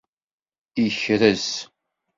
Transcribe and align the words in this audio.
Ikrez 0.85 1.45